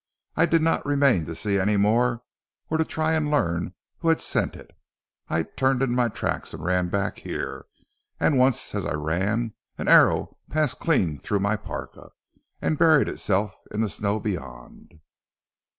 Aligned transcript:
I 0.35 0.47
did 0.47 0.63
not 0.63 0.83
remain 0.83 1.25
to 1.27 1.35
see 1.35 1.59
any 1.59 1.77
more, 1.77 2.23
or 2.71 2.79
to 2.79 2.83
try 2.85 3.13
and 3.13 3.29
learn 3.29 3.75
who 3.99 4.09
had 4.09 4.19
sent 4.19 4.55
it. 4.55 4.71
I 5.27 5.43
turned 5.43 5.83
in 5.83 5.93
my 5.93 6.09
tracks 6.09 6.55
and 6.55 6.63
ran 6.63 6.89
back 6.89 7.19
here, 7.19 7.67
and 8.19 8.35
once 8.39 8.73
as 8.73 8.83
I 8.83 8.95
ran 8.95 9.53
an 9.77 9.87
arrow 9.87 10.37
passed 10.49 10.79
clean 10.79 11.19
through 11.19 11.41
my 11.41 11.55
parka, 11.55 12.09
and 12.63 12.79
buried 12.79 13.09
itself 13.09 13.55
in 13.69 13.81
the 13.81 13.89
snow 13.89 14.19
beyond." 14.19 14.99